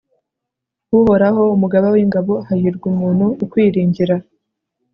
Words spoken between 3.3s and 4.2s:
ukwiringira